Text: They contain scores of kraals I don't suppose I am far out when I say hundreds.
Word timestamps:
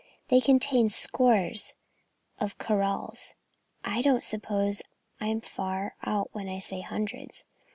They 0.29 0.41
contain 0.41 0.89
scores 0.89 1.75
of 2.39 2.57
kraals 2.57 3.35
I 3.85 4.01
don't 4.01 4.23
suppose 4.23 4.81
I 5.19 5.27
am 5.27 5.41
far 5.41 5.93
out 6.01 6.29
when 6.33 6.49
I 6.49 6.57
say 6.57 6.81
hundreds. 6.81 7.43